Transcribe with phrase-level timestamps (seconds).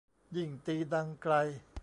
[0.37, 1.33] ยิ่งตีดังไกล